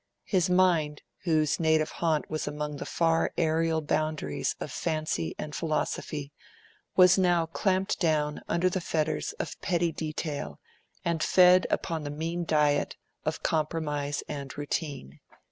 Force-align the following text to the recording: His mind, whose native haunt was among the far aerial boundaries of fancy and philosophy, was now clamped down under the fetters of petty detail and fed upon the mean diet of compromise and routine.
His 0.25 0.49
mind, 0.49 1.03
whose 1.25 1.59
native 1.59 1.91
haunt 1.91 2.27
was 2.27 2.47
among 2.47 2.77
the 2.77 2.87
far 2.87 3.31
aerial 3.37 3.81
boundaries 3.83 4.55
of 4.59 4.71
fancy 4.71 5.35
and 5.37 5.53
philosophy, 5.53 6.33
was 6.95 7.19
now 7.19 7.45
clamped 7.45 7.99
down 7.99 8.41
under 8.47 8.67
the 8.67 8.81
fetters 8.81 9.33
of 9.33 9.61
petty 9.61 9.91
detail 9.91 10.59
and 11.05 11.21
fed 11.21 11.67
upon 11.69 12.03
the 12.03 12.09
mean 12.09 12.45
diet 12.45 12.95
of 13.25 13.43
compromise 13.43 14.23
and 14.27 14.57
routine. 14.57 15.19